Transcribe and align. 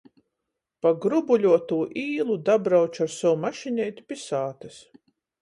Pa 0.85 0.93
grubuļuotū 1.03 1.77
īlu 2.05 2.39
dabrauču 2.49 3.05
ar 3.07 3.13
sovu 3.19 3.43
mašineiti 3.45 4.09
pi 4.09 4.21
sātys. 4.25 4.83